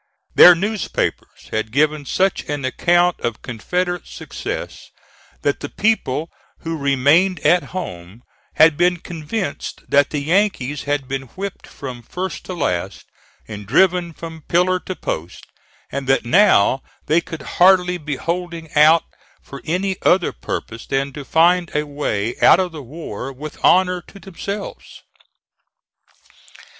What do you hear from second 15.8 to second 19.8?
and that now they could hardly be holding out for